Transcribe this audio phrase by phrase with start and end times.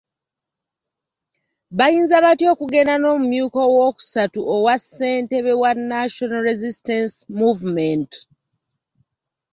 [1.77, 8.11] Bayinza batya okugenda n’omumyuka owookusatu owa ssentebe wa National Resistance Movement?